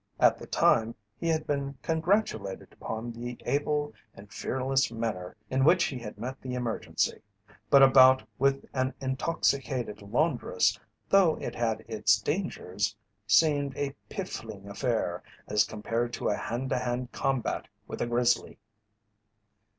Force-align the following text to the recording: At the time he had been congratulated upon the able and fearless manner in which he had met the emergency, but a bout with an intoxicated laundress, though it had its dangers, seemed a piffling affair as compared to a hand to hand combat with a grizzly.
At 0.19 0.39
the 0.39 0.47
time 0.47 0.95
he 1.19 1.27
had 1.27 1.45
been 1.45 1.77
congratulated 1.83 2.73
upon 2.73 3.11
the 3.11 3.37
able 3.45 3.93
and 4.15 4.33
fearless 4.33 4.91
manner 4.91 5.37
in 5.51 5.63
which 5.63 5.83
he 5.83 5.99
had 5.99 6.17
met 6.17 6.41
the 6.41 6.55
emergency, 6.55 7.21
but 7.69 7.83
a 7.83 7.87
bout 7.87 8.23
with 8.39 8.65
an 8.73 8.95
intoxicated 8.99 10.01
laundress, 10.01 10.79
though 11.09 11.35
it 11.35 11.53
had 11.53 11.85
its 11.87 12.19
dangers, 12.19 12.95
seemed 13.27 13.77
a 13.77 13.93
piffling 14.09 14.67
affair 14.67 15.21
as 15.47 15.65
compared 15.65 16.13
to 16.13 16.29
a 16.29 16.35
hand 16.35 16.71
to 16.71 16.79
hand 16.79 17.11
combat 17.11 17.67
with 17.87 18.01
a 18.01 18.07
grizzly. 18.07 18.57